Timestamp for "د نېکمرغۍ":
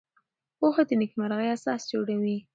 0.87-1.47